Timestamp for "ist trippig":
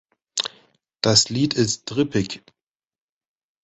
1.53-2.41